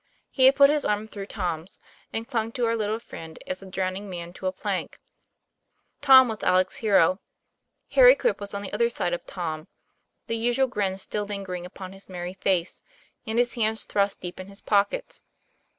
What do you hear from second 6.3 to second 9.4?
Alec's hero. Harry Quip was on the other side of